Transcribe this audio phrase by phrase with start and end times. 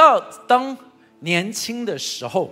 [0.00, 0.74] 道，当
[1.18, 2.50] 年轻的时候，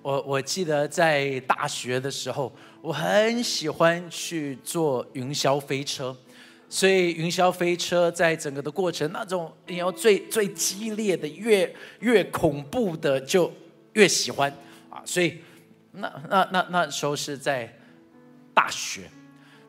[0.00, 6.16] 我我记得在大学的时候，我很喜欢去坐云霄飞车，
[6.68, 13.52] 所以云霄飞车在整个的过程，那种你要最最激烈的，越越恐怖的就
[13.94, 14.48] 越喜欢
[14.88, 15.38] 啊，所以
[15.90, 17.76] 那那那那时候是在
[18.54, 19.10] 大学，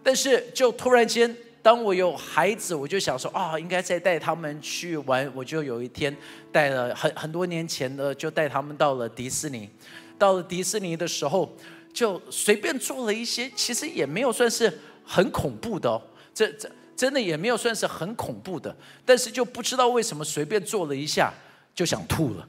[0.04, 1.36] 但是就突然间。
[1.66, 5.28] 当我有孩子，我就想说啊，应该再带他们去玩。
[5.34, 6.16] 我就有一天
[6.52, 9.68] 带了很很多年前的，就带他们到了迪士尼。
[10.16, 11.52] 到了迪士尼的时候，
[11.92, 14.72] 就随便做了一些，其实也没有算是
[15.04, 16.00] 很恐怖的哦。
[16.36, 21.34] 这这真的也没有算是很恐怖的，但是就不知道为什么随便做了一下
[21.74, 22.48] 就想吐了。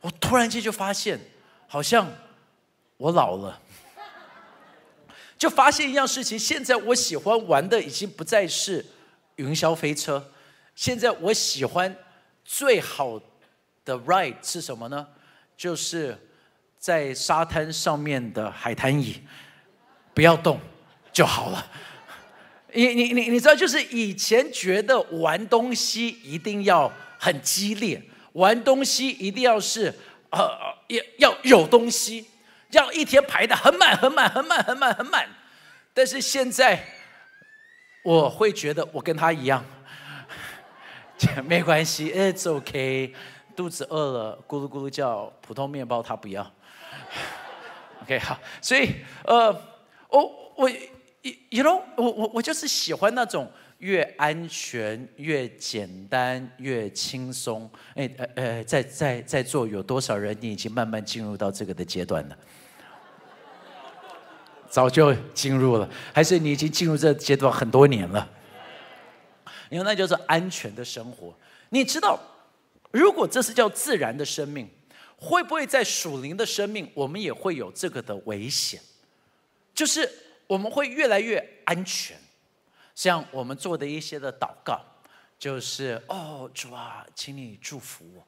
[0.00, 1.16] 我突然间就发现，
[1.68, 2.10] 好像
[2.96, 3.60] 我老了。
[5.38, 8.84] 就发现一样事情，现在我喜欢玩的已经不再是
[9.36, 10.32] 云霄飞车，
[10.74, 11.96] 现在我喜欢
[12.44, 13.20] 最好
[13.84, 15.06] 的 ride 是什么呢？
[15.56, 16.18] 就是
[16.76, 19.22] 在沙滩上面的海滩椅，
[20.12, 20.58] 不要动
[21.12, 21.66] 就好了。
[22.72, 28.02] 你你你你知道，就是以前觉得玩东西一定要很激烈，
[28.32, 29.94] 玩东西一定要是
[30.30, 30.50] 呃
[30.88, 32.26] 要要有东西。
[32.70, 35.28] 要一天排的很满很满很满很满很满，
[35.94, 36.84] 但是现在
[38.02, 39.64] 我会觉得我跟他一样，
[41.44, 43.14] 没关系，It's OK，
[43.56, 46.50] 肚子饿了咕噜咕噜叫，普通面包他不要。
[48.02, 49.50] OK 好，所以呃，
[50.08, 50.70] 我我
[51.50, 57.70] ，You know，我我我就是喜欢那种越安全越简单越轻松。
[57.94, 62.38] 哎呃呃，在在在座有多少人你已经慢慢进入到这个的阶段了？
[64.68, 68.28] 早就进入了，还是你已经进入这阶段很多年了？
[69.70, 71.34] 因为那就是安全的生活。
[71.68, 72.18] 你知道，
[72.90, 74.68] 如果这是叫自然的生命，
[75.16, 78.80] 会不会在属灵的生命，我们也会有这个的危险？
[79.74, 80.10] 就是
[80.46, 82.16] 我们会越来越安全。
[82.98, 84.80] 像我们做的一些的祷告，
[85.38, 88.26] 就是哦，主啊，请你祝福我。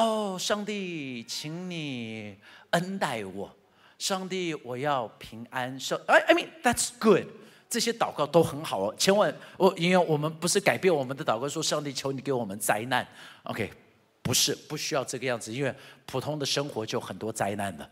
[0.00, 2.38] 哦，上帝，请你
[2.70, 3.52] 恩待我。
[3.98, 5.78] 上帝，我要平安。
[5.80, 7.26] 说，哎，I mean that's good。
[7.68, 8.94] 这些祷告都很好哦。
[8.96, 13.04] 千万，我因为我们不是改变我们的祷告，说上帝求你给我们灾难。
[13.42, 13.72] OK，
[14.22, 15.74] 不是，不需要这个样子，因为
[16.06, 17.90] 普通的生活就很多灾难的。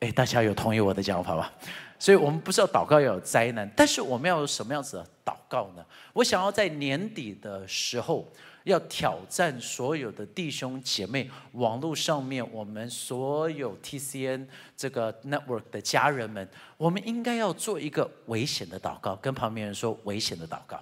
[0.00, 1.50] 哎，大家有同意我的讲法吗？
[1.98, 5.84] 所以我们不是要祷告要有灾难，但是我们要有什么样子的祷告呢？
[6.12, 8.26] 我想要在年底的时候。
[8.64, 14.46] 要挑战所有的弟兄姐妹，网络上面我们所有 TCN
[14.76, 16.46] 这个 network 的家人们，
[16.76, 20.78] 我们应该要做一个危险的祷告，跟旁边人说危险的祷告。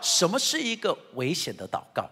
[0.00, 2.08] 什么是一个危险的祷告？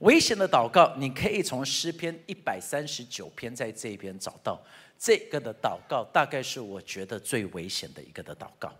[0.00, 4.60] 危险的祷告，你可以从诗篇一百三十九篇在这边找到
[5.04, 8.72] 这个的祷告，大概是我觉得最危险的一个的祷告。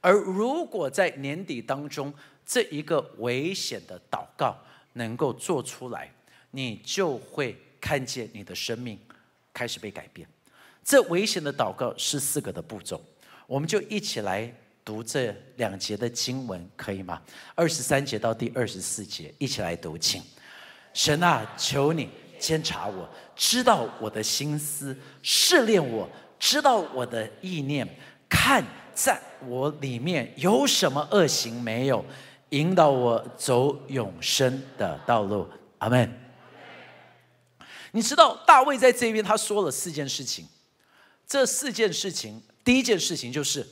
[0.00, 2.10] 而如果在年底当中，
[2.46, 4.56] 这一个危险的祷告
[4.94, 6.10] 能够做出来，
[6.52, 8.98] 你就会看见你的生命
[9.52, 10.26] 开始被改变。
[10.82, 12.98] 这危险的祷告是四个的步骤，
[13.46, 14.50] 我们就一起来
[14.82, 17.20] 读这两节的经文，可以吗？
[17.54, 20.22] 二十三节到第二十四节，一起来读，请
[20.94, 22.08] 神啊，求你
[22.38, 26.08] 监察我，知道我的心思，试炼我，
[26.38, 27.86] 知道我的意念，
[28.28, 28.64] 看
[28.94, 32.04] 在我里面有什么恶行没有。
[32.50, 35.48] 引导我走永生的道路，
[35.78, 36.20] 阿门。
[37.90, 40.46] 你知道大卫在这边他说了四件事情，
[41.26, 43.66] 这四件事情，第一件事情就是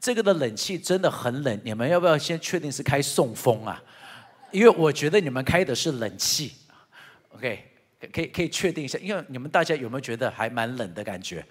[0.00, 3.80] 这个的冷气真的很冷，你们要不要先确定是开送风啊？
[4.50, 6.52] 因为我觉得你们开的是冷气
[7.34, 7.62] ，OK，
[8.12, 11.44] 可以可以确定一下，因为你们大家有没有觉得还蛮冷的感觉？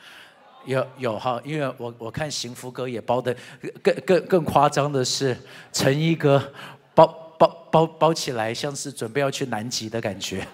[0.66, 3.36] 有有哈，因为我我看幸福哥也包的
[3.82, 5.36] 更更更夸张的是
[5.74, 6.42] 陈一哥
[6.96, 7.06] 包
[7.38, 10.48] 包包包起来，像是准备要去南极的感觉。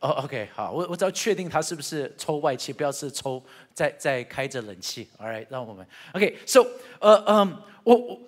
[0.00, 3.44] OK，OK，好，我我只要确定他是不是抽外气，不要是抽
[3.74, 5.10] 在在开着冷气。
[5.18, 6.66] All right，让我们 OK，So
[7.00, 8.20] 呃嗯，我我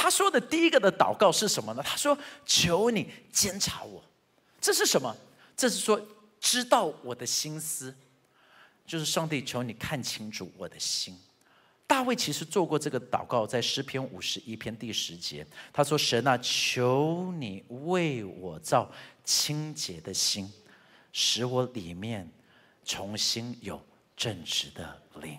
[0.00, 1.82] 他说的第一个的祷告是什么呢？
[1.82, 2.16] 他说
[2.46, 4.00] 求你监察我，
[4.60, 5.16] 这是什么？
[5.56, 6.00] 这是说。
[6.40, 7.92] 知道我的心思，
[8.86, 11.18] 就是上帝求你看清楚我的心。
[11.84, 18.88] 大卫其实做过这个祷告，在诗篇五十一篇第十节，他说：“神啊，求你为我造
[19.24, 20.48] 清洁的心，
[21.12, 22.30] 使我里面
[22.84, 23.82] 重新有
[24.16, 25.36] 正直的灵。”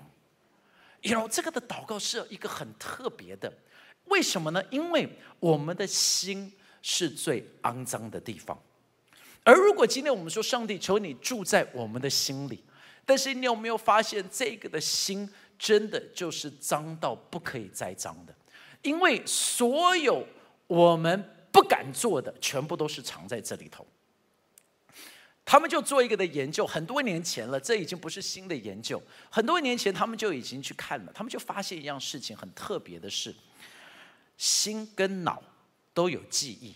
[1.00, 3.52] 有这个的祷告是一个很特别的，
[4.10, 4.64] 为什么呢？
[4.70, 5.10] 因为
[5.40, 6.52] 我们的心
[6.82, 8.62] 是最肮脏的地方。
[9.44, 12.64] 而如果今天我们说上帝，求你住在我们的心里，
[13.06, 15.28] 但是你有没有发现，这个的心
[15.58, 18.36] 真的就是脏到不可以再脏的？
[18.82, 20.26] 因为所有
[20.68, 23.86] 我们不敢做的，全部都是藏在这里头。
[25.44, 29.02] 他们就做一个的研究，很多年前了，这已经不是新的研究。
[29.32, 33.34] 很多年前，他们就已经去看了，他们就发现一样事情，很特别的是，
[34.40, 35.44] 心跟脑
[35.94, 36.74] 都有记忆。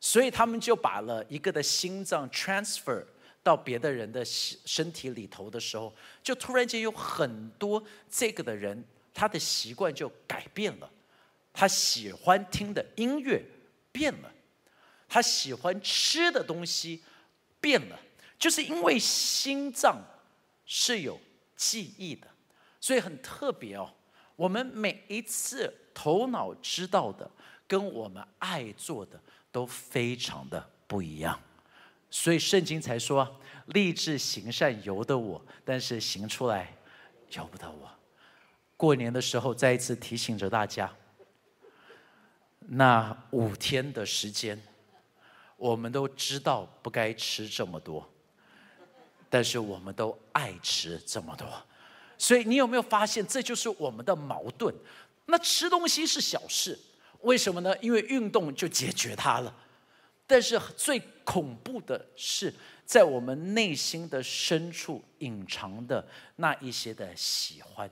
[0.00, 3.04] 所以他们就把了一个的心脏 transfer
[3.40, 8.84] 到别的人的身体里头的时候，就突然间有很多这个的人，
[9.14, 10.90] 他的习惯就改变了，
[11.52, 13.40] 他喜欢听的音乐
[13.92, 14.32] 变了，
[15.08, 17.02] 他喜欢吃的东西
[17.60, 17.96] 变了，
[18.36, 20.02] 就是因为心脏
[20.66, 21.20] 是有
[21.54, 22.26] 记忆的，
[22.80, 23.94] 所以很特别哦。
[24.42, 27.30] 我们每一次头脑知道的，
[27.68, 29.20] 跟我们爱做的。
[29.52, 31.38] 都非常的不一样，
[32.10, 36.74] 所以圣经才说立志行善由得我，但是行出来
[37.32, 37.86] 由不得我。
[38.78, 40.90] 过年的时候再一次提醒着大家，
[42.60, 44.58] 那五天的时间，
[45.58, 48.10] 我们都知道不该吃这么多，
[49.28, 51.46] 但是我们都爱吃这么多，
[52.22, 54.72] 所以你有没有发现，这就是我们的矛盾？
[55.26, 56.78] 那吃东西是小事。
[57.22, 57.76] 为什么呢？
[57.78, 59.52] 因为运动就解决它了。
[60.24, 62.54] 但是最恐怖的是，
[62.86, 67.90] 在我们内心的深处隐藏的那一些的喜欢，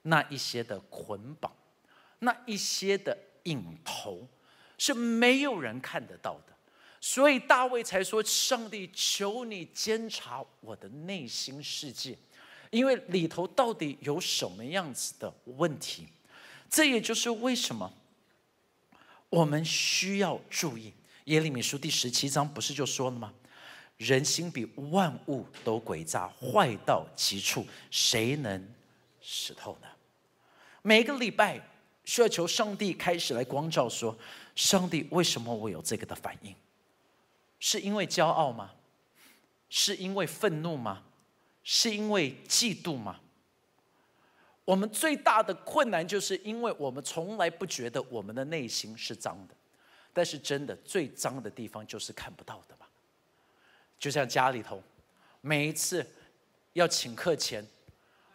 [0.00, 1.54] 那一些的捆绑，
[2.20, 4.26] 那一些的影头，
[4.78, 6.54] 是没有人看得到的。
[7.02, 12.16] 所以大卫才说：“上帝，求你监察我的内心世界，
[12.72, 16.08] 因为里头到底有什么样子的问题？”
[16.68, 17.92] 这也就是为什么。
[19.28, 20.92] 我们需要注意，
[21.24, 23.32] 耶利米书第十七章不是就说了吗？
[23.98, 28.68] 人心比万物都诡诈，坏到极处，谁能
[29.20, 29.88] 识透呢？
[30.80, 31.60] 每个礼拜
[32.04, 34.16] 需要求上帝开始来光照，说：
[34.56, 36.54] 上帝，为什么我有这个的反应？
[37.60, 38.72] 是因为骄傲吗？
[39.68, 41.04] 是因为愤怒吗？
[41.62, 43.20] 是因为嫉妒吗？
[44.64, 49.54] 我们最大的困难，就是因为我们从来不觉得我们的内心是脏的，
[50.12, 52.86] 但是真的最脏的地方就是看不到的嘛。
[53.98, 54.80] 就像家里头，
[55.40, 56.06] 每一次
[56.74, 57.64] 要请客前，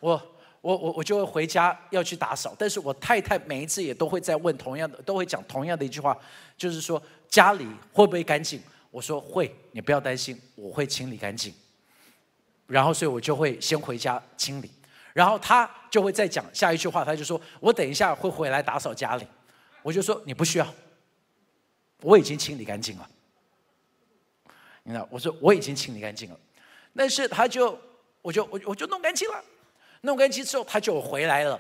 [0.02, 0.22] 我
[0.62, 6.18] 我我我就会回家要去打扫，但是我太太每一次也都会在问同样的，都会讲同样的一句话，
[6.58, 8.62] 就是说家里会不会干净？
[8.92, 11.54] 我说会，你不要担心，我会清理干净。
[12.68, 14.72] 然后所以我就会先回家清理。
[15.14, 19.26] 然后他就会再讲下一句话，他就说：“我等一下会回来打扫家里。”
[19.82, 20.74] 我就说：“你不需要，
[22.02, 23.10] 我已经清理干净了。”
[24.84, 26.40] 你知道，我说我已经清理干净了，
[26.96, 27.80] 但是他就，
[28.22, 29.44] 我就我我就弄干净了，
[30.02, 31.60] 弄干净之后他就回来了，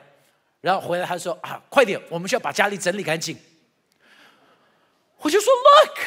[0.62, 3.36] 然后回来他说：“啊，快点，我们需要把家里整理干净。”
[5.18, 6.00] 我就说：“Look，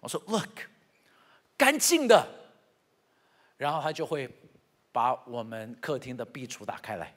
[0.00, 0.68] 我说 Look，
[1.56, 2.28] 干净的。”
[3.64, 4.30] 然后他就会。
[4.94, 7.12] 把我们客厅的壁橱打开来，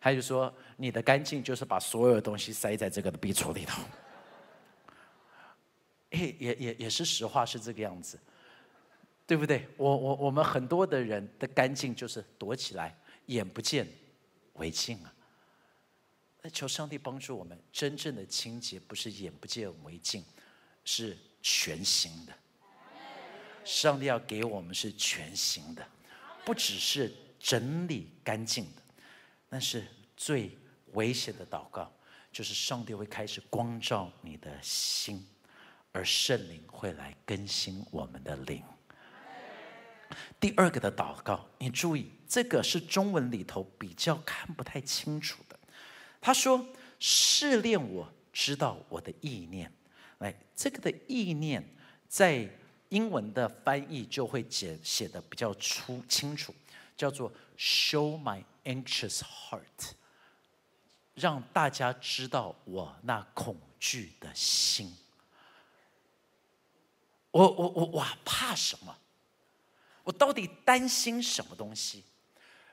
[0.00, 3.82] 他就说：“你的干净就是把所有东西塞在这个的壁橱里头。
[6.12, 8.18] ”哎，也也也是实话，是这个样子，
[9.26, 9.68] 对不对？
[9.76, 13.86] 我我我们很多的人的干净就是躲起来，眼不见
[14.54, 15.12] 为净啊。
[16.40, 20.24] 那求上帝帮助我们，真正的清洁不是眼不见为净，
[20.82, 22.32] 是全新的。
[23.64, 25.86] 上帝要给我们是全新的，
[26.44, 28.82] 不只是整理干净的。
[29.48, 30.56] 但是最
[30.92, 31.90] 危险的祷告，
[32.30, 35.26] 就是上帝会开始光照你的心，
[35.92, 38.62] 而圣灵会来更新我们的灵。
[40.38, 45.58] 第二个的祷告，你注意，这个是中文里头比较看不太清楚的。
[46.20, 46.66] 他说
[47.00, 49.72] ：“试炼我知道我的意念。”
[50.18, 51.66] 来，这个的意念
[52.06, 52.46] 在。
[52.94, 56.54] 英文的翻译就会写写的比较出清楚，
[56.96, 59.90] 叫做 “Show my anxious heart”，
[61.14, 64.94] 让大家知道我那恐惧的心。
[67.32, 68.96] 我我我我怕什么？
[70.04, 72.04] 我到底担心什么东西？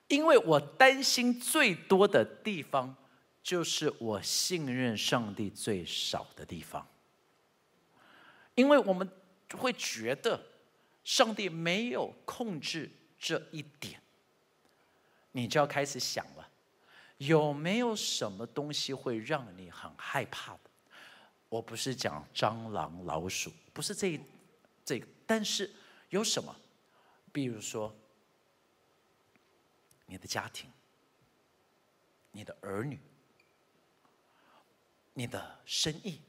[0.07, 2.95] 因为我担心最多的地方，
[3.41, 6.87] 就是我信任上帝最少的地方。
[8.53, 9.09] 因为我们。
[9.57, 10.41] 会觉得
[11.03, 12.89] 上帝没有控制
[13.19, 14.01] 这一点，
[15.31, 16.49] 你就要开始想了，
[17.17, 20.59] 有没有什么东西会让你很害怕的？
[21.49, 24.19] 我不是讲蟑螂、老鼠，不是这
[24.85, 25.69] 这个，但是
[26.09, 26.55] 有什么？
[27.33, 27.95] 比如说
[30.05, 30.69] 你的家庭、
[32.31, 32.99] 你的儿女、
[35.13, 36.19] 你的生意、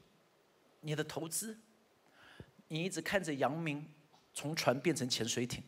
[0.79, 1.57] 你的投资，
[2.73, 3.87] 你一直看着阳明
[4.33, 5.63] 从船变成潜水艇，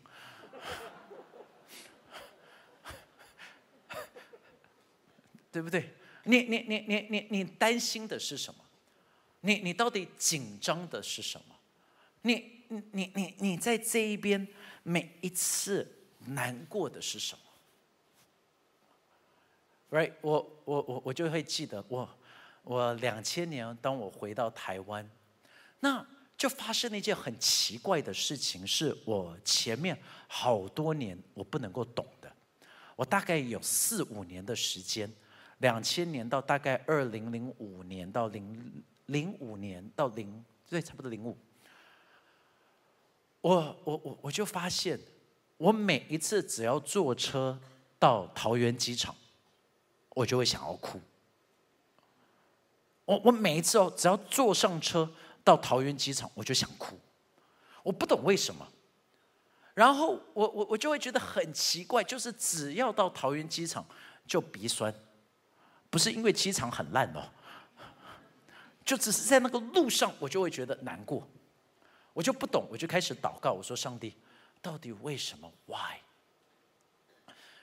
[5.51, 5.93] 对不对？
[6.23, 8.65] 你你你你你你担心的是什么？
[9.41, 11.55] 你你到底紧张的是什么？
[12.23, 14.47] 你你你你你在这一边
[14.81, 15.87] 每一次
[16.21, 17.41] 难过的是什么
[19.91, 22.09] ？Right，我我我我就会记得我
[22.63, 25.07] 我两千年当我回到台湾，
[25.81, 26.03] 那
[26.37, 32.31] 就发生了一件很奇怪的事情，是我前面好多年我不能够懂的，
[32.95, 35.11] 我大概有四五年的时间，
[35.59, 38.83] 两千年到大概二零零五年到零。
[39.09, 41.37] 零五年到零对，差不多零五。
[43.41, 44.99] 我我我我就发现，
[45.57, 47.59] 我每一次只要坐车
[47.99, 49.15] 到桃园机场，
[50.15, 50.99] 我就会想要哭。
[53.05, 55.07] 我我每一次哦，只要坐上车
[55.45, 56.99] 到桃园机场，我就想哭。
[57.83, 58.67] 我不懂为什么。
[59.75, 63.85] 然后我我我就会觉得很奇怪，就是只要到桃园机场
[64.25, 64.93] 就鼻酸，
[65.89, 67.29] 不是因为机场很烂哦。
[68.83, 71.27] 就只是在那个路上，我就会觉得难过，
[72.13, 74.15] 我就不懂，我就开始祷告，我说：“上帝，
[74.61, 75.97] 到底为什么？Why？”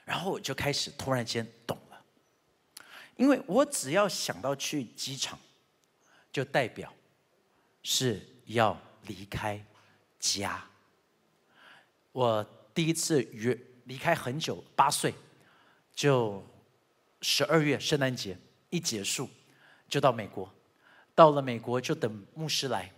[0.05, 2.03] 然后我就开始突然间懂了，
[3.15, 5.39] 因为我只要想到去机场，
[6.31, 6.93] 就代表
[7.83, 9.63] 是要离开
[10.19, 10.63] 家。
[12.11, 15.13] 我第一次约离开很久，八岁，
[15.93, 16.43] 就
[17.21, 18.37] 十二月圣诞节
[18.69, 19.29] 一结束，
[19.87, 20.51] 就到美国。
[21.15, 22.91] 到了美国就等牧师来，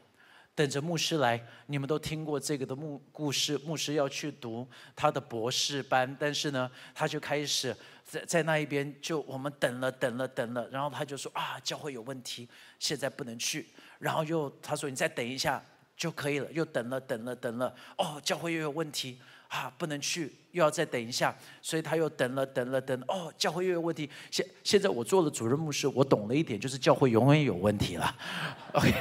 [0.53, 1.45] 等着牧师来。
[1.65, 4.65] 你们都听过这个的牧故事，牧师要去读
[4.95, 7.75] 他的博士班，但是呢，他就开始
[8.05, 12.47] 在在那一边就我们等了等了等了，然后他就说啊，教会有问题，
[12.79, 13.67] 现在不能去。
[13.99, 15.63] 然后又他说你再等一下
[15.95, 19.19] 就可以了，又等了等了等了，哦，教会又有问题。
[19.47, 22.99] 啊，不能去，又要再等一下，所以他又等了，等了，等。
[23.07, 24.09] 哦，教会又有问题。
[24.31, 28.13] 现现在我做了主任牧师，我懂了一点，就是教会永远有问题了。
[28.73, 28.91] OK，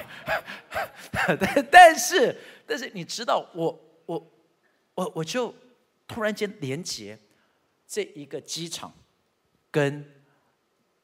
[1.41, 2.37] 但但是
[2.67, 4.33] 但是你知道，我我
[4.95, 5.53] 我我就
[6.07, 7.19] 突然间连接
[7.89, 8.93] 这一个机场
[9.71, 10.05] 跟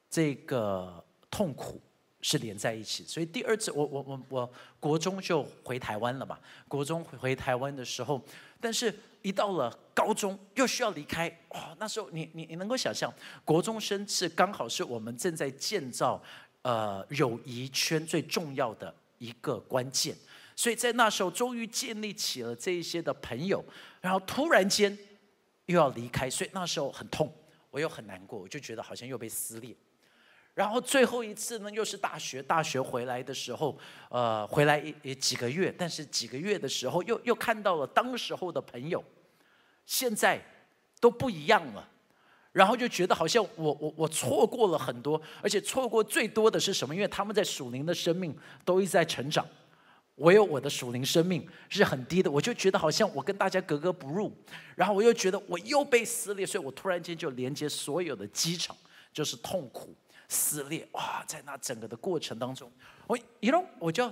[0.09, 1.81] 这个痛苦
[2.23, 6.39] 是连在一起，所以第二次我我我我国中就回台湾了嘛。
[6.69, 8.21] 国中回台湾的时候，
[8.61, 8.95] 但是。
[9.23, 11.77] 一到了高中又需要离开，哇！
[11.79, 13.13] 那时候你你你能够想象，
[13.45, 16.19] 国中生是刚好是我们正在建造
[16.63, 20.17] 呃友谊圈最重要的一个关键，
[20.57, 23.63] 所以在那时候终于建立起了这一些的朋友，
[24.01, 24.97] 然后突然间
[25.67, 27.31] 又要离开，所以那时候很痛，
[27.71, 29.77] 我又很难过，我就觉得好像又被撕裂。
[30.61, 33.75] 然后最后一次呢，又是大学，大学回来的时候，
[34.11, 39.03] 呃，回来也几个月，但是几个月的时候，又又看到了当时候的朋友，
[39.87, 40.39] 现在
[41.01, 41.89] 都不一样了，
[42.53, 46.95] 然后就觉得好像我我我错过了很多，而且错过最多的是什么？
[46.95, 49.47] 因为他们在属灵的生命都一直在成长，
[50.15, 54.31] 我有我的属灵生命是很低的，我就觉得好像我跟大家格格不入，
[54.77, 58.77] 然后我又觉得我又被撕裂，所以我突然间就连接所有的机场，
[59.11, 59.97] 就是痛苦。
[60.31, 62.71] 撕裂哇，在那整个的过程当中，
[63.09, 64.11] 我一弄我就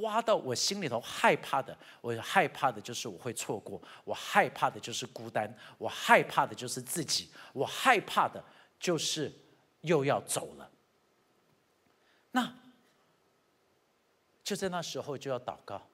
[0.00, 8.42] 挖到我心里头害怕的，我害怕的就是我会错过，我害怕的就是孤单，我害怕的就是自己，我害怕的
[8.78, 9.32] 就是
[9.80, 10.70] 又要走了。
[12.30, 12.54] 那
[14.44, 15.84] 就在那时候就要祷告，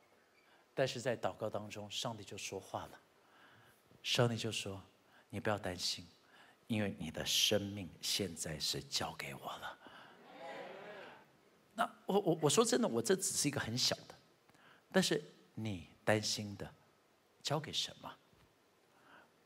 [0.75, 3.01] 但是在祷告当中，上帝就说话了，
[4.03, 4.83] 上帝就说
[5.31, 6.07] ：“你不要担心。”
[6.73, 9.79] 因为你的生命现在是交给我了。
[11.75, 14.15] 那我我我说真的，我这只是一个很小的，
[14.91, 15.23] 但是
[15.55, 16.75] 你担心的
[17.43, 18.11] 交给什么？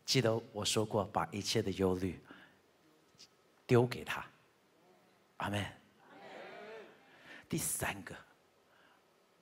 [0.04, 2.22] 记得我说过，把一切的忧虑
[3.66, 4.24] 丢给他。
[5.38, 5.66] 阿门。
[7.48, 8.14] 第三个，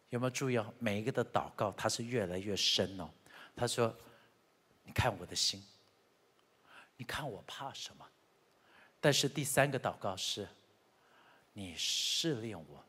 [0.09, 0.73] 有没有注意哦？
[0.79, 3.11] 每一个的祷告，它是越来越深哦。
[3.55, 3.95] 他说
[4.85, 5.63] ：“你看我的心。”
[6.97, 8.07] 你看我怕什么？
[9.01, 10.49] 但是第三个祷告是：
[11.53, 12.85] 你试炼我，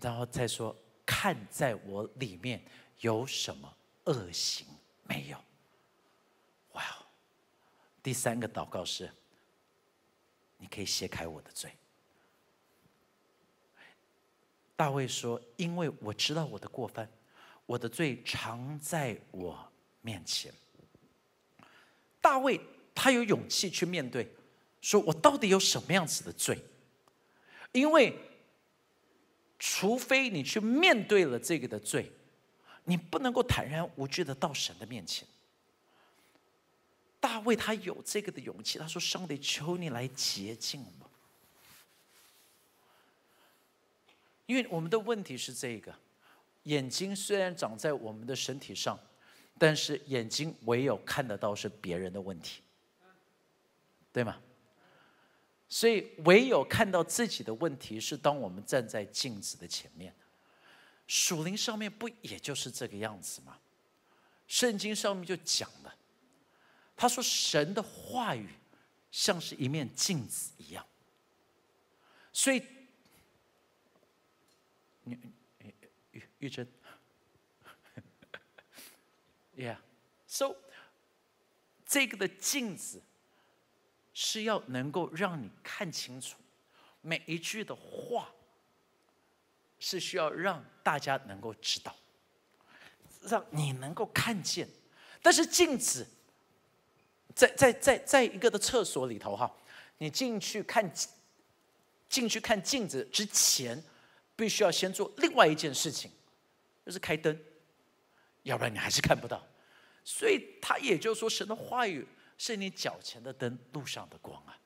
[0.00, 0.76] 然后再说
[1.06, 2.60] 看在我里面
[3.00, 3.72] 有什么
[4.04, 4.66] 恶行
[5.04, 5.36] 没有？
[6.72, 7.06] 哇哦！
[8.02, 9.12] 第三个祷告是：
[10.56, 11.72] 你可以卸开我的罪。
[14.74, 17.08] 大卫说：“因为我知道我的过犯，
[17.66, 20.52] 我的罪常在我面前。”
[22.22, 22.58] 大卫
[22.94, 24.34] 他有勇气去面对，
[24.80, 26.58] 说我到底有什么样子的罪？
[27.72, 28.16] 因为，
[29.58, 32.10] 除非你去面对了这个的罪，
[32.84, 35.26] 你不能够坦然无惧的到神的面前。
[37.18, 41.10] 大卫他有这个的勇气，他说：“上帝，求你来洁净我。”
[44.46, 45.94] 因为我们的问题是这个：
[46.64, 48.98] 眼睛虽然长在我们的身体上，
[49.58, 52.62] 但是眼睛唯有看得到是别人的问题，
[54.12, 54.40] 对吗？
[55.68, 60.14] 所以，唯有看到自己的问题，是当我们站在镜子的前面。
[61.06, 63.58] 属灵上面不也就是这个样子吗？
[64.46, 65.94] 圣经上面就讲了，
[66.94, 68.48] 他说：“神的话语
[69.10, 70.86] 像是一面镜子一样。”
[72.32, 72.62] 所以，
[75.04, 75.18] 你
[76.10, 76.66] 玉玉珍
[79.62, 80.56] ，Yeah，So，
[81.86, 83.02] 这个的镜子。
[84.14, 86.36] 是要能够让你看清楚
[87.00, 88.28] 每一句的话，
[89.78, 91.96] 是需要让大家能够知道，
[93.22, 94.68] 让你能够看见。
[95.22, 96.06] 但是镜子，
[97.34, 99.50] 在在在在一个的厕所里头哈，
[99.96, 100.92] 你进去看
[102.06, 103.82] 进去看镜子之前，
[104.36, 106.10] 必须要先做另外一件事情，
[106.84, 107.34] 就是开灯，
[108.42, 109.42] 要不然你还是看不到。
[110.04, 112.06] 所以他也就是说，神的话语。
[112.38, 114.58] 是你脚前的灯，路上的光啊！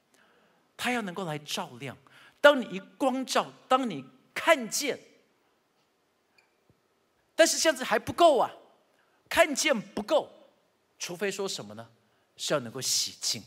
[0.79, 1.95] 他要能够来照亮。
[2.41, 4.03] 当你一光照，当你
[4.33, 4.99] 看见，
[7.35, 8.51] 但是这样子还不够啊！
[9.29, 10.33] 看见不够，
[10.99, 11.87] 除非说什么呢？
[12.39, 13.43] 是要能够洗净。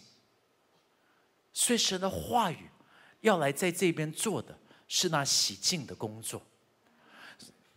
[1.52, 2.70] 所以神的话语
[3.22, 4.56] 要来在这边做的
[4.88, 6.40] 是那洗净的工作。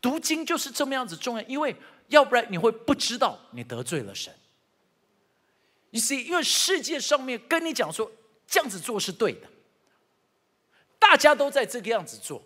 [0.02, 1.74] 读经就是这么样子重要，因为
[2.12, 4.32] 要不然你会不知道你得罪了神。
[5.90, 8.10] 你是因为世界上面跟你讲说
[8.46, 9.48] 这样子做是对的，
[10.98, 12.42] 大家都在这个样子做，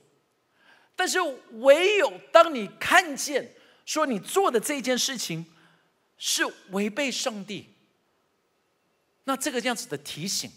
[0.95, 1.21] 但是
[1.61, 5.45] 唯有当你看见说你做的这件事情
[6.17, 7.69] 是违背上帝，
[9.25, 10.51] 那这个样子的提醒，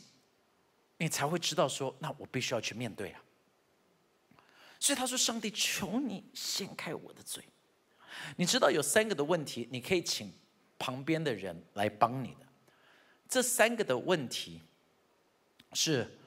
[0.98, 3.22] 你才会知道说，那我必须要去面对啊。
[4.80, 7.44] 所以他说：“上帝，求你掀开我的嘴。”
[8.36, 10.32] 你知道有三个的问题，你可以请
[10.78, 12.46] 旁边的人来帮你的。
[13.28, 14.62] 这三个的问题，
[15.74, 16.18] 是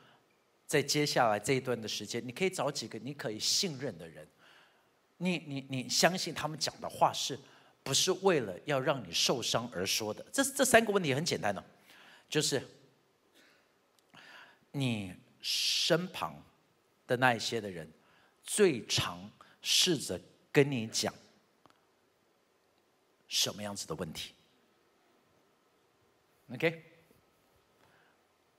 [0.67, 4.27] 在接下来这一段的时间，你可以找几个你可以信任的人，
[5.19, 7.39] 你你你相信他们讲的话是
[7.83, 10.25] 不是为了要让你受伤而说的？
[10.33, 11.65] 这这三个问题很简单的，
[12.29, 12.63] 就是
[14.71, 16.41] 你身旁
[17.07, 17.91] 的那一些的人，
[18.45, 19.29] 最常
[19.61, 20.21] 试着
[20.53, 21.13] 跟你讲
[23.33, 24.35] 什么样子的问题
[26.53, 26.85] ？OK。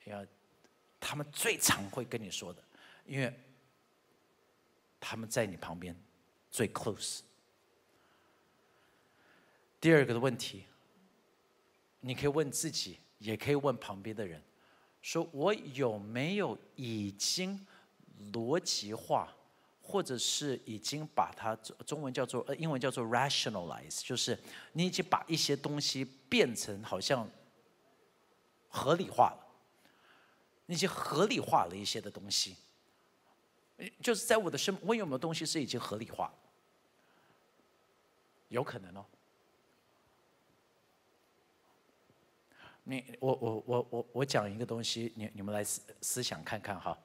[0.05, 0.25] 要
[0.99, 2.62] 他们最常会跟你说的，
[3.05, 3.31] 因为
[4.99, 5.95] 他们在你旁边
[6.49, 7.21] 最 close。
[9.79, 10.65] 第二个的问题，
[11.99, 14.41] 你可以问自己，也可以问旁边的人，
[15.01, 17.65] 说我有没有已经
[18.33, 19.33] 逻辑化，
[19.93, 24.36] 或者是已经把它中文叫做呃英文叫做 rationalize，就是
[24.71, 27.29] 你已经把一些东西变成好像
[28.69, 29.47] 合理化了。
[30.65, 32.56] 那些合理化了一些的东西，
[34.01, 36.34] 就是在我的生，我有没有东西是已经合理化？
[38.47, 39.06] 有可能哦。
[42.86, 46.97] 你我我我我我讲一个东西，你你们来思思想看看哈，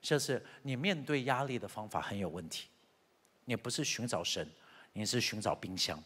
[0.00, 2.68] 就是你面对压力的方法很有问题，
[3.44, 4.48] 你不是寻找神，
[4.92, 6.02] 你是寻找冰箱。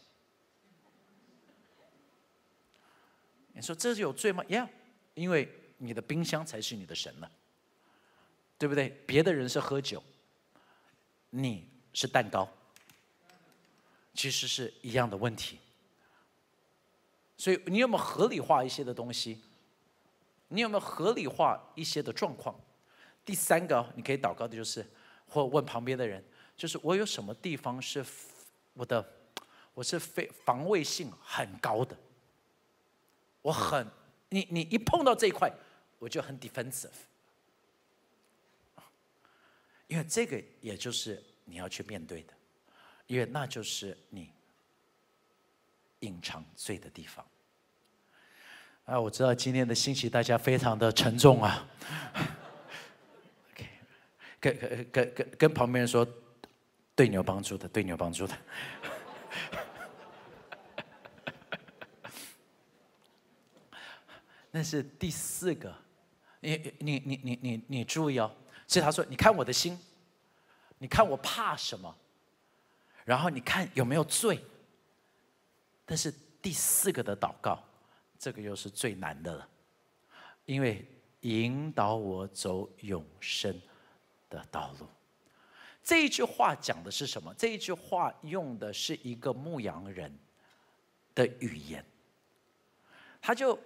[3.53, 4.67] 你说这是有罪吗？Yeah，
[5.13, 5.59] 因为。
[5.79, 7.29] 你的冰箱才是你的神呢，
[8.57, 8.87] 对不对？
[9.05, 10.01] 别的人是喝酒，
[11.29, 12.47] 你是蛋糕，
[14.13, 15.59] 其实是一样的问题。
[17.35, 19.41] 所以你有没有合理化一些的东西？
[20.47, 22.57] 你有没有合理化一些的状况？
[23.25, 24.85] 第三个，你可以祷告的就是，
[25.27, 26.23] 或问旁边的人，
[26.55, 28.05] 就是我有什么地方是
[28.73, 29.05] 我的，
[29.73, 31.97] 我是非防卫性很高的，
[33.41, 33.87] 我很，
[34.29, 35.51] 你你一碰到这一块。
[35.99, 36.89] 我就很 defensive，
[39.87, 42.33] 因为这个也就是你要去面对的，
[43.07, 44.29] 因为那就是你
[46.01, 47.25] 隐藏罪的地方。
[48.83, 51.65] 啊，我知道今天的信息大家非常的沉重啊。
[54.43, 56.05] 跟跟跟跟跟旁边人说，
[56.93, 58.37] 对你有帮助的，对你有帮助的。
[64.51, 65.73] 那是第四个，
[66.41, 68.29] 你你你你你你注意哦，
[68.67, 69.79] 所以他说：“你看我的心，
[70.77, 71.95] 你看我怕什么，
[73.05, 74.37] 然后你看有没有罪。”
[75.87, 77.63] 但是第四个的祷告，
[78.19, 79.47] 这个又是最难的了，
[80.45, 80.85] 因为
[81.21, 83.57] 引导我走永生
[84.37, 84.87] 的道路。
[85.83, 87.33] 这一句话讲的是什么？
[87.37, 90.13] 这一句话用的是一个牧羊人
[91.13, 91.85] 的语言，
[93.21, 93.57] 他就。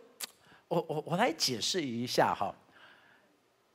[0.70, 2.54] 我我我来解释一下哈，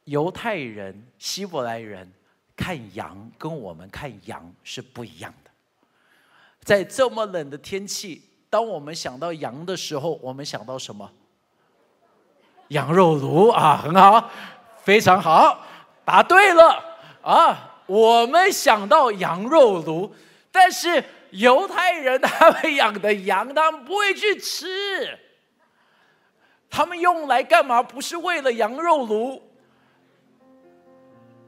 [0.04, 2.12] 犹太人、希伯来人
[2.54, 5.50] 看羊跟我们看羊是不一样的。
[6.60, 11.10] 在这么冷的天气，当我们想到羊的时候，我们想到什么？
[12.68, 14.30] 羊肉炉啊，很好，
[14.82, 15.64] 非常好，
[16.04, 17.68] 答对了啊！
[17.86, 20.14] 我们想到羊肉炉，
[20.50, 25.18] 但是犹太人他们养的羊，他们不会去吃。
[26.70, 27.82] 他们用来干嘛？
[27.82, 29.42] 不是为了羊肉炉，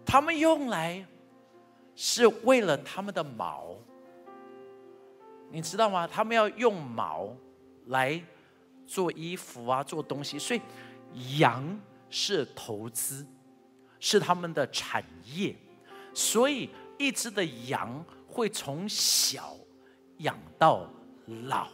[0.05, 1.03] 他们用来
[1.95, 3.75] 是为了他们的毛，
[5.51, 6.07] 你知道吗？
[6.07, 7.35] 他们要用毛
[7.87, 8.21] 来
[8.87, 10.39] 做衣服啊，做东西。
[10.39, 10.61] 所以
[11.39, 13.27] 羊是投资，
[14.05, 15.57] 是他们的产业。
[16.13, 19.57] 所以一只的羊会从小
[20.19, 20.87] 养到
[21.49, 21.69] 老。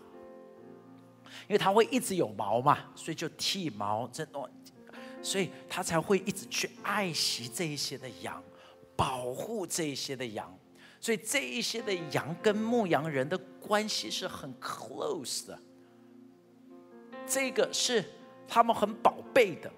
[1.48, 4.48] 因为它会一直有毛嘛，所以就剃毛，这种，
[5.20, 8.40] 所以他才会一直去爱惜这一些的羊，
[8.94, 10.56] 保护这一些的羊，
[11.00, 15.58] 所以这一些的羊跟牧羊人的关系是很 close 的，
[17.26, 18.04] 这个是
[18.46, 19.68] 他们很宝贝的，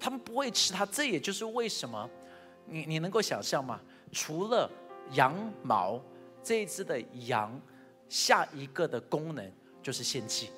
[0.00, 2.08] 他们不会吃它，这也就是为什么
[2.64, 3.78] 你你能够想象吗？
[4.10, 4.68] 除了
[5.12, 6.00] 羊毛，
[6.42, 7.60] 这一只的羊
[8.08, 10.48] 下一个的功能就是献祭。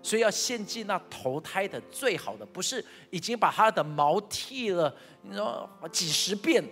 [0.00, 6.64] 所以要献祭那投胎的最好的，不是已经把他的毛剃了，你说几十遍，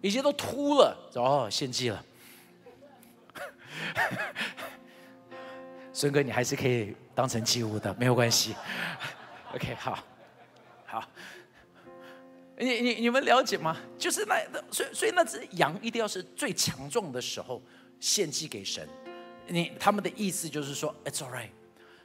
[0.00, 2.04] 已经都秃了，哦，献祭了。
[5.92, 8.54] 孙哥，你还是可以当成祭物的，没有关系。
[9.54, 9.98] OK，好。
[12.58, 13.76] 你你你们了解吗？
[13.96, 14.36] 就是那，
[14.70, 17.62] 所以所以那只羊一定要是最强壮的时候
[18.00, 18.86] 献祭给神。
[19.46, 21.50] 你他们的意思就是说，It's all right。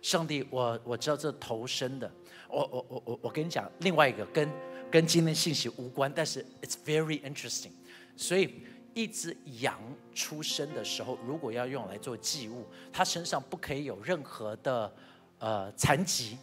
[0.02, 2.12] 上帝，我我知道这头生的，
[2.50, 4.50] 我我我我我跟你讲另外一个跟
[4.92, 7.72] 跟今天信息无关，但是 it's very interesting。
[8.16, 8.62] 所以
[8.94, 9.80] 一只羊
[10.14, 14.94] 出生的时候，如果要用来做祭物，它身上不可以有任何的
[15.40, 16.38] 呃残疾。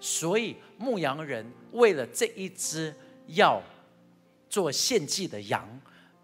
[0.00, 2.94] 所以牧羊人为了这一只
[3.26, 3.62] 要
[4.48, 5.68] 做献祭的羊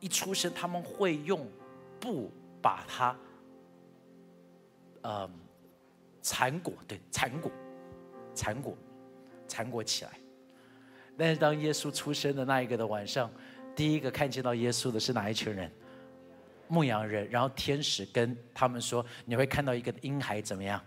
[0.01, 1.47] 一出生，他们会用
[2.01, 2.31] 布
[2.63, 3.17] 把它，
[5.03, 5.31] 呃。
[6.21, 7.51] 缠裹，对，缠裹，
[8.35, 8.77] 缠裹，
[9.47, 10.11] 缠裹起来。
[11.17, 13.31] 但是当耶稣出生的那一个的晚上，
[13.75, 15.73] 第一个看见到耶稣的是哪一群人？
[16.67, 17.27] 牧羊人。
[17.31, 20.85] 然后天使跟他们说：“你会看到一个婴孩怎么样？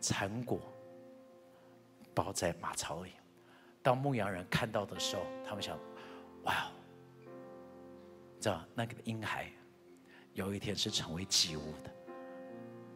[0.00, 0.60] 缠裹，
[2.12, 3.12] 包在马槽里。”
[3.82, 5.78] 当牧羊人看到的时候，他们想
[6.44, 6.70] ：“哇，
[7.20, 9.50] 你知道那个婴孩
[10.34, 11.90] 有一天是成为祭物的。”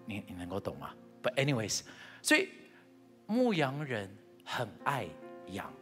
[0.09, 1.83] 你你能够懂吗？But anyways，
[2.22, 2.49] 所以
[3.27, 4.09] 牧羊人
[4.44, 5.09] 很爱
[5.49, 5.72] 羊。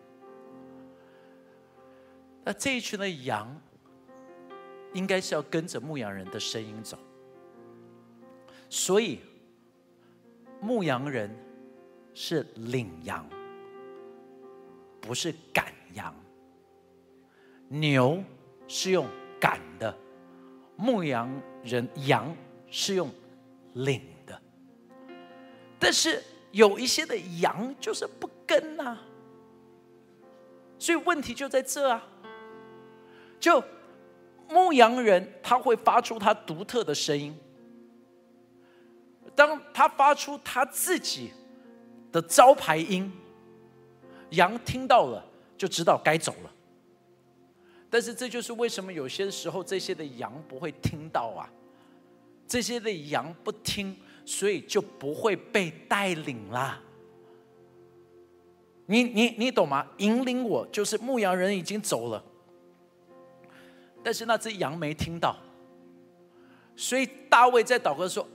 [2.43, 3.61] 那这一群的羊，
[4.95, 6.99] 应该是要跟着牧羊人的声音走。
[8.71, 9.21] 所以
[10.61, 11.31] 牧羊人
[12.15, 13.29] 是领羊，
[15.07, 16.15] 不是赶羊。
[17.69, 18.23] 牛
[18.67, 19.07] 是用
[19.41, 19.97] 赶的，
[20.77, 21.31] 牧羊
[21.63, 22.35] 人羊
[22.71, 23.11] 是用
[23.75, 24.41] 领的。
[25.79, 28.97] 但是有一些的羊就是不跟呐，
[30.79, 32.07] 所以问题就在这啊。
[33.41, 33.63] 就
[34.49, 37.37] 牧羊人他会发出他独特的声音，
[39.35, 41.33] 当他发出他自己
[42.13, 43.13] 的招牌音，
[44.35, 45.25] 羊听到了
[45.57, 46.53] 就知道该走了。
[47.91, 51.49] 但是这就是为什么有些时候这些的羊不会听到啊，
[52.47, 53.97] 这些的羊不听。
[54.27, 56.81] 所以就不会被带领啦。
[58.87, 59.87] 你你你懂吗？
[59.99, 62.25] 引领我就是牧羊人已经走了，
[64.03, 65.37] 但是那只羊没听到，
[66.75, 68.27] 所以大卫在祷告说：“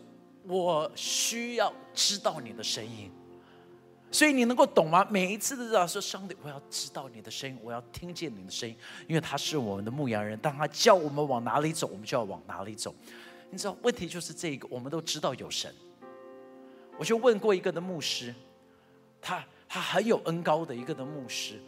[0.46, 3.12] 我需要知道你的声音。”
[4.12, 5.06] 所以你能够懂吗？
[5.10, 8.76] 每一次都知道说，上帝，我要知道你的声音，我要听见你的声音，
[9.08, 10.38] 因为他是我们的牧羊人。
[10.40, 12.94] 当他叫我们往哪里走，我们就要往哪里走。
[13.52, 15.74] 你知道，问题就是这个，我们都知道有神。
[16.98, 18.34] 我就问过一个的牧师，
[19.22, 21.62] 他他很有恩高的一个的牧师，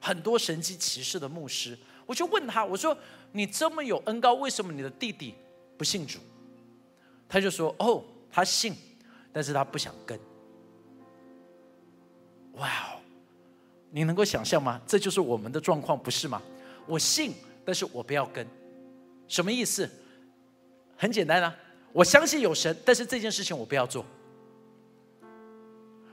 [0.00, 1.76] 很多神迹骑士的牧师。
[2.06, 2.96] 我就问他，我说
[3.32, 5.34] 你这么有恩高，为什么你的弟弟
[5.78, 6.18] 不信主？
[7.28, 8.74] 他就说，哦，他信，
[9.32, 10.18] 但是他不想跟。
[12.60, 13.00] 哇哦，
[13.90, 14.80] 你能够想象吗？
[14.86, 16.40] 这就是我们的状况，不是吗？
[16.86, 17.32] 我信，
[17.64, 18.46] 但是我不要跟，
[19.26, 19.88] 什么意思？
[20.96, 21.56] 很简单啊，
[21.92, 24.04] 我相信有神，但是这件事情我不要做。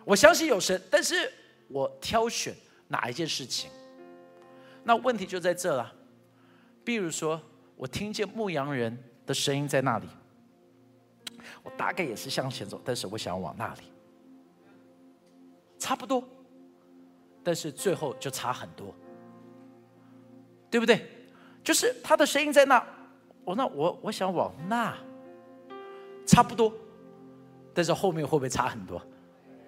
[0.06, 1.30] 我相信有神，但是
[1.68, 2.56] 我挑选
[2.88, 3.70] 哪一件事情？
[4.86, 5.94] 那问题就在这了。
[6.86, 7.42] 比如说，
[7.76, 10.08] 我听见牧羊人的声音在那里，
[11.62, 13.82] 我大概也是向前走，但是我想要往那里，
[15.78, 16.24] 差不多。
[17.48, 18.94] 但是最后就差很多，
[20.70, 21.02] 对不对？
[21.64, 22.86] 就是他的声音在那，
[23.46, 24.94] 我那我我想往那，
[26.26, 26.74] 差不多，
[27.74, 29.02] 但是后面会不会差很多？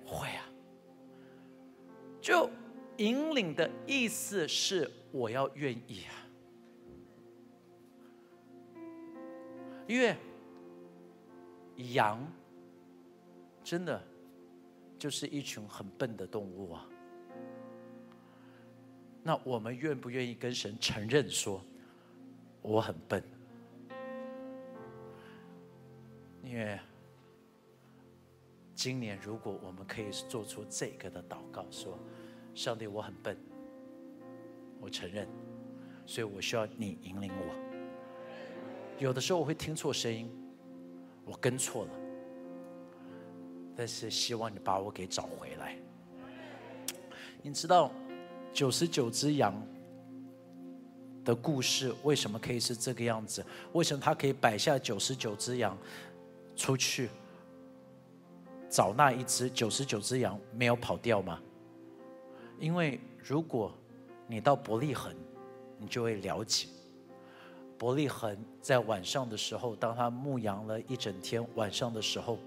[0.05, 0.43] 会啊。
[2.19, 2.49] 就
[2.97, 6.11] 引领的意思是我要愿意啊，
[9.87, 10.17] 因为
[11.93, 12.29] 羊
[13.63, 14.03] 真的
[14.97, 16.85] 就是一群很笨的动物啊。
[19.21, 21.61] 那我们愿不愿意跟神承认说，
[22.61, 23.23] 我很笨？
[26.41, 26.79] 因为
[28.73, 31.99] 今年如果我们可以做出这个的祷告，说，
[32.55, 33.37] 上帝我很笨，
[34.79, 35.27] 我承认，
[36.05, 37.55] 所以我需要你引领我。
[38.97, 40.31] 有的时候我会听错声音，
[41.25, 41.91] 我跟错了，
[43.75, 45.77] 但是希望你把我给找回来。
[47.41, 47.91] 你知道？
[48.53, 49.53] 九十九只羊
[51.23, 53.45] 的故事为什么可以是这个样子？
[53.73, 55.77] 为什么他可以摆下九十九只羊
[56.55, 57.09] 出去
[58.69, 61.39] 找那一只九十九只羊没有跑掉吗？
[62.59, 63.71] 因为如果
[64.27, 65.15] 你到伯利恒，
[65.77, 66.67] 你就会了解，
[67.77, 72.37] 伯利恒在晚上的时候，当他牧羊了一整天，晚上的时候。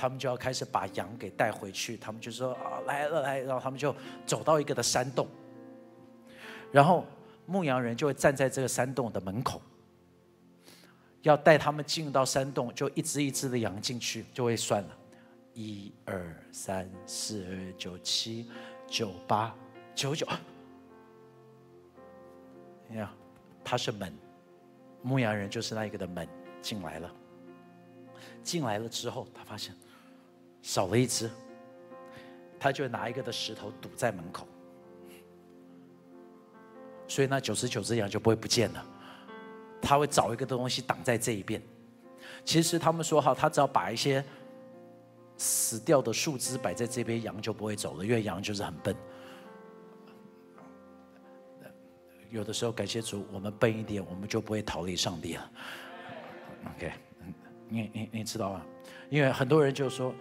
[0.00, 5.28] 他们就要开始把羊给带回去，他们就说啊来了来，然后他们就走到一个的山洞，
[6.72, 7.04] 然后
[7.44, 9.60] 牧羊人就会站在这个山洞的门口，
[11.20, 14.96] 要带他们进到山洞，就一只一只的羊进去，就会算了，
[15.52, 17.44] 一二三四
[17.76, 18.50] 九七
[18.86, 19.54] 九八
[19.94, 20.26] 九九，
[22.88, 23.06] 你看，
[23.62, 24.10] 他是门，
[25.02, 26.26] 牧羊人就是那一个的门
[26.62, 27.14] 进来了，
[28.42, 29.74] 进来了之后，他发现。
[30.62, 31.30] 少了一只，
[32.58, 34.46] 他就拿一个的石头堵在门口，
[37.08, 38.86] 所以那九十九只羊就不会不见了。
[39.80, 41.60] 他会找一个东西挡在这一边。
[42.44, 44.22] 其实他们说哈，他只要把一些
[45.38, 48.94] 死掉的树枝摆在这边，羊就不会走了，因为羊就是很笨。
[52.28, 55.50] 有的时候感谢主，我们笨一点，我们就不会逃离上帝了。
[56.76, 56.92] OK，
[57.68, 58.62] 你你你知道吗？
[59.08, 60.14] 因为很多人就说。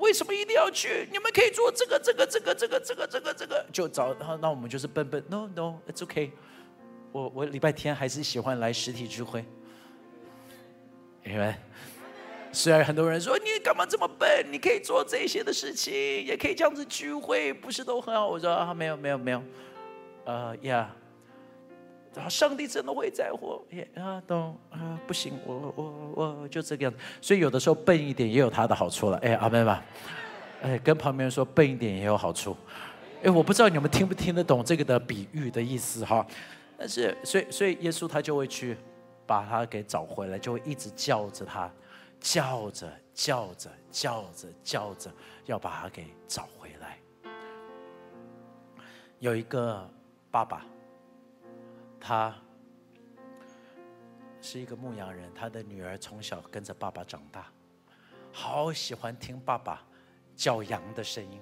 [0.00, 1.06] 为什么一定要去？
[1.12, 4.12] 你们可以做这个、这个、这个、这个、这个、这个、这个，就找。
[4.40, 5.22] 那我们就是笨笨。
[5.28, 6.32] No No，It's OK。
[7.12, 9.44] 我我礼拜天还是喜欢来实体聚会，
[11.24, 11.54] 因为
[12.52, 15.92] 虽然很多人说你干嘛这么笨，你可以做这些的事情，
[16.24, 18.28] 也可以这样子聚会，不是都很好？
[18.28, 19.42] 我说啊，没有没有没有，
[20.24, 20.68] 呃呀。
[20.74, 20.94] 然后
[22.16, 26.98] 啊上帝真的会在乎，也啊，懂啊，不行，我我我就这个样子。
[27.20, 29.18] 所以有的时候笨一点也有他的好处了。
[29.18, 29.84] 哎，阿妹吧，
[30.62, 32.56] 哎，跟旁边人说笨一点也有好处。
[33.22, 36.26] 哎，我不知道你们听不听得懂这个的比喻的意思哈。
[36.76, 38.76] 但是，所以所以耶稣他就会去
[39.24, 41.70] 把他给找回来，就会一直叫着他，
[42.18, 45.10] 叫着叫着叫着叫着，
[45.46, 46.98] 要把他给找回来。
[49.20, 49.88] 有一个
[50.30, 50.66] 爸爸。
[52.00, 52.34] 他
[54.40, 57.46] 是一个牧羊人，他的女儿从小跟着爸爸长大，
[58.32, 59.86] 好喜欢听爸爸
[60.34, 61.40] 叫羊的声音，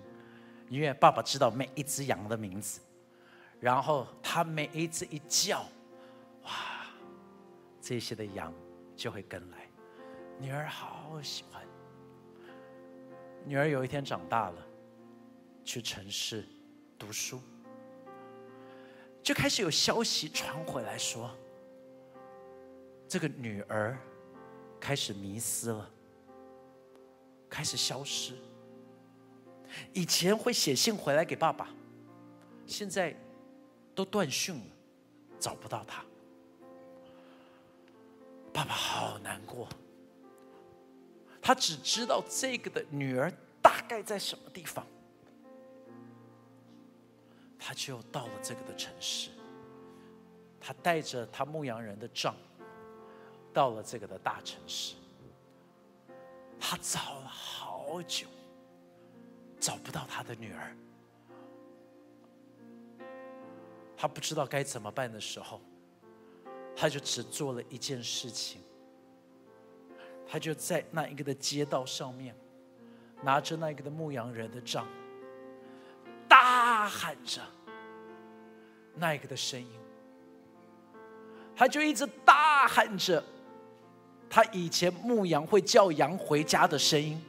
[0.68, 2.81] 因为爸爸知道每一只羊的名字，
[3.61, 5.64] 然后他每一次一叫，
[6.42, 6.51] 哇，
[7.81, 8.53] 这些的羊
[8.97, 9.68] 就会跟来，
[10.40, 11.62] 女儿好喜欢。
[13.47, 14.66] 女儿有一天长大了，
[15.64, 16.44] 去城市
[16.99, 17.40] 读书。
[19.29, 21.31] 就开始有消息传回来说，
[23.07, 23.99] 这个女儿
[24.81, 25.91] 开始迷失了，
[27.47, 28.33] 开始消失。
[29.93, 31.69] 以前会写信回来给爸爸，
[32.67, 33.14] 现在
[33.95, 34.62] 都断讯了，
[35.38, 36.03] 找不到他。
[38.51, 39.69] 爸爸好难过，
[41.43, 44.87] 他只知道这个的女儿大概在什么地方，
[47.59, 49.31] 他就到了这个的城市。
[50.61, 52.35] 他带着他牧羊人的杖，
[53.53, 54.94] 到了这个的大城市。
[56.61, 58.27] 他找了好久，
[59.61, 60.77] 找不到他的女儿。
[63.97, 65.61] 他不知道该怎么办的时候，
[66.77, 68.61] 他就只做了一件事情。
[70.27, 72.37] 他就在那一个的街道上面，
[73.23, 74.87] 拿着那一个的牧羊人的杖，
[76.29, 77.41] 大喊着
[78.95, 79.69] 那一个的声音。
[81.57, 83.25] 他就一直大喊着，
[84.31, 87.21] 他以前牧羊会叫羊回家的声音。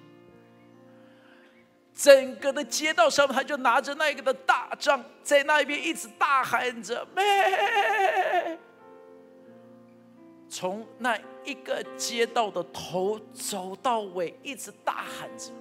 [1.96, 8.58] 整个的街道上，他就拿着那个的大杖，在那边一直大喊着“咩”，
[10.48, 15.52] 从那一个街道的头走到尾，一直大喊着。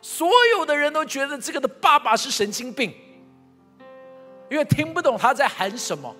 [0.00, 2.94] 所有的人都觉得这个的爸爸是神经病，
[4.48, 6.14] 因为听不懂他在喊什么。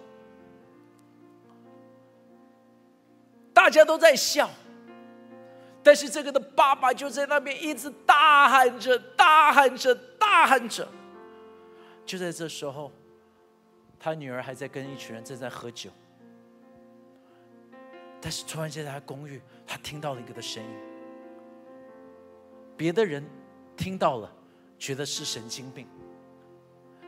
[3.55, 4.49] 大家都在笑，
[5.83, 10.87] 但是这个的爸爸就在那边一直大喊着、大喊着、大喊着。
[12.07, 12.91] 就在这时候，
[13.99, 15.91] 他女儿还在跟一群人正在喝酒，
[18.21, 20.71] 但是突然间在他公寓，他听到了一个的声音。
[22.77, 23.29] 别的人
[23.79, 24.31] 听到了，
[24.79, 25.87] 觉得是神经病，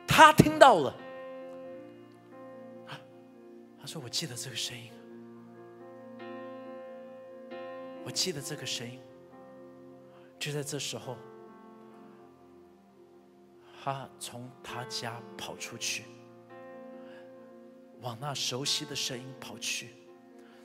[0.06, 0.94] 他听到了，
[3.78, 4.90] 他说：“我记得这个声音。”
[8.02, 8.98] 我记得这个声音，
[10.38, 11.16] 就在这时候，
[13.82, 16.04] 他从他家跑出去，
[18.00, 19.90] 往那熟悉的声音跑去。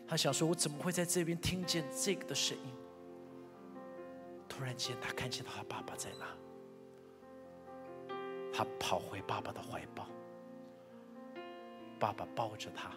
[0.07, 2.73] 他想说：“我怎么会在这边听见这个的声音？”
[4.55, 6.25] 突然间，他看见他爸爸在哪，
[8.53, 10.07] 他跑回爸爸的怀抱，
[11.99, 12.91] 爸爸抱着他，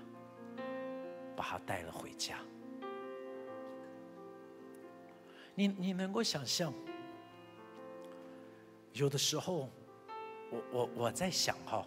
[1.34, 2.38] 把他带了回家。
[5.56, 6.72] 你你能够想象，
[8.92, 9.68] 有的时候，
[10.52, 11.84] 我我我在想哈，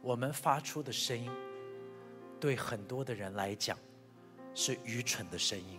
[0.00, 1.30] 我们发出的声音，
[2.40, 3.76] 对很多的人来讲，
[4.54, 5.78] 是愚蠢的声音。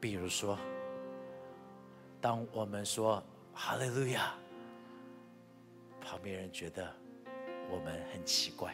[0.00, 0.56] 比如说，
[2.24, 4.32] 当我们说哈利路亚，
[6.00, 6.90] 旁边人觉得
[7.70, 8.72] 我们很奇怪；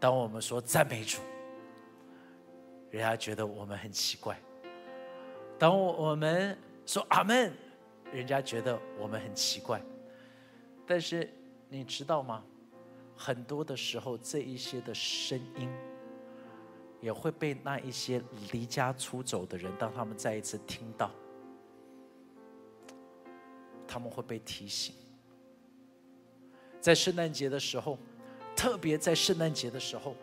[0.00, 1.20] 当我们说赞美主，
[2.90, 4.40] 人家觉得我们很奇怪。
[5.58, 7.52] 当我们说阿门，
[8.10, 9.78] 人家觉得我们很奇怪。
[10.86, 11.30] 但是
[11.68, 12.42] 你知道吗？
[13.14, 15.70] 很多的时候，这一些的声音
[17.02, 21.10] 也会被那一些离家出走的人，当他们再一次听到，
[23.88, 24.94] 他们会被提醒。
[26.80, 27.98] 在圣诞节的时候，
[28.54, 30.14] 特别在圣诞节的时候，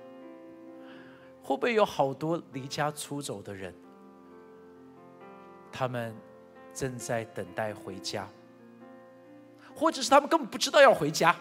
[1.44, 3.74] 会不会有好多离家出走的人？
[5.72, 6.16] 他们
[6.74, 8.30] 正在等待回家，
[9.76, 11.36] 或者是他们根本不知道要回家。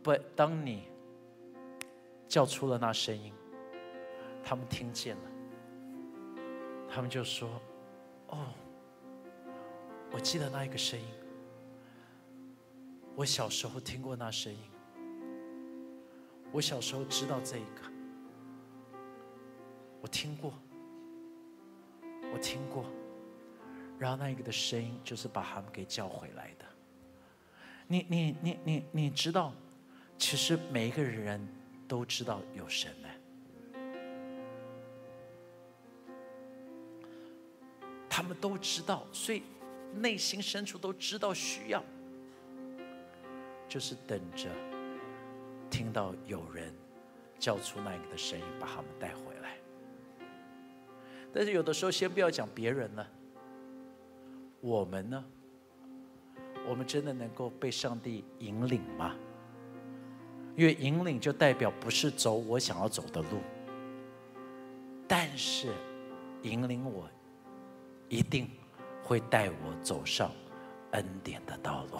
[0.00, 0.84] 不，当你
[2.28, 3.32] 叫出了那声音，
[4.44, 5.22] 他们听见了，
[6.88, 7.48] 他们就说
[8.28, 8.46] ：“哦，
[10.12, 11.06] 我记得那一个声音，
[13.16, 14.60] 我小时候听过那声音，
[16.52, 17.82] 我小时候知道这一个，
[20.00, 20.52] 我听过。”
[22.34, 22.86] 我听过，
[23.98, 26.64] 然后那一个的声音就是把他们给叫回来的。
[27.86, 29.52] 你你你你你知道，
[30.16, 31.46] 其实每一个人
[31.86, 33.08] 都知道有神呢，
[38.08, 39.42] 他们都知道，所以
[39.94, 41.82] 内心深处都知道需要，
[43.68, 44.48] 就是等着
[45.70, 46.72] 听到有人
[47.38, 49.56] 叫出那个的声音，把他们带回来。
[51.32, 53.08] 但是有的时候，先不要讲别人了，
[54.60, 55.24] 我们呢？
[56.68, 59.16] 我们真的能够被上帝引领吗？
[60.54, 63.40] 因为引领就代表不是走我想要走的路，
[65.08, 65.72] 但是
[66.42, 67.08] 引领我
[68.08, 68.48] 一定
[69.12, 70.30] 会带我走上
[70.92, 71.98] 恩典的道路。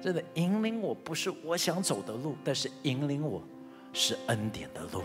[0.00, 3.42] 真的引领我不是我想走的路，但是引领我
[3.92, 5.02] 是恩典的路。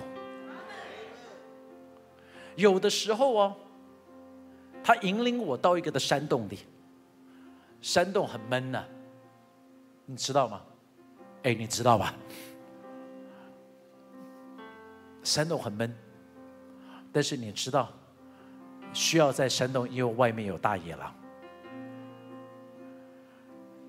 [2.56, 3.56] 有的时候哦，
[4.84, 6.60] 他引领我到一个的山洞里，
[7.82, 8.84] 山洞很闷呐，
[10.06, 10.62] 你知道吗？
[11.42, 12.14] 哎，你知道吧？
[15.24, 15.92] 山洞很闷，
[17.12, 17.92] 但是你知道，
[18.94, 21.14] 需要在山洞，因为外面有大野狼。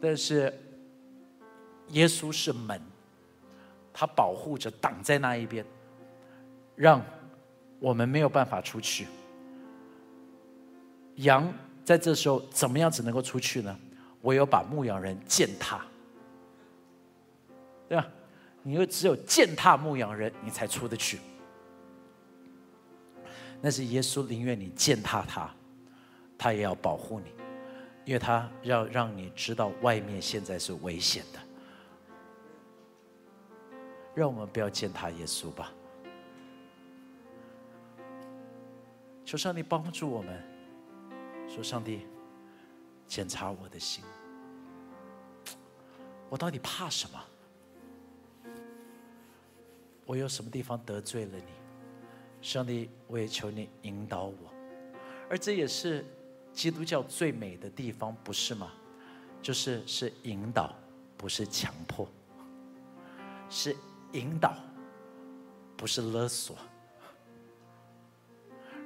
[0.01, 0.53] 但是
[1.89, 2.81] 耶稣是门，
[3.93, 5.65] 他保护着，挡在那一边，
[6.75, 7.01] 让
[7.79, 9.07] 我们没有办法出去。
[11.17, 11.53] 羊
[11.85, 13.79] 在这时候怎么样子能够出去呢？
[14.23, 15.85] 唯有把牧羊人践踏，
[17.89, 18.07] 对吧？
[18.63, 21.19] 你又只有践踏牧羊人，你才出得去。
[23.63, 25.49] 那是耶稣宁愿你践踏他，
[26.37, 27.33] 他也要保护你，
[28.05, 31.39] 因为他要让你知道外面现在是危险的。
[34.15, 35.73] 让我们不要践踏耶稣吧。
[39.25, 40.53] 求上帝帮助我们。
[41.49, 42.07] 说：“上帝，
[43.07, 44.03] 检查我的心，
[46.31, 47.21] 我到底怕什么？
[50.07, 51.62] 我有什么地方得罪了你？
[52.43, 54.35] 上帝，我也求你引导我。
[55.31, 56.05] 而这也是
[56.53, 58.73] 基督教最美的地方，不是吗？
[59.41, 60.75] 就是是引导，
[61.17, 62.05] 不是强迫；
[63.49, 63.75] 是
[64.13, 64.55] 引导，
[65.77, 66.57] 不是勒索。”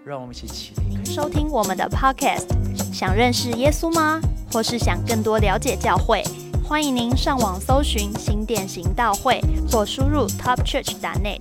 [0.05, 1.05] 让我们一起起立。
[1.05, 2.47] 收听我们的 Podcast，
[2.93, 4.21] 想认识耶稣吗？
[4.53, 6.23] 或是想更多了解教会？
[6.63, 9.41] 欢迎您上网搜寻新店行道会，
[9.73, 11.41] 或输入 topchurch.net，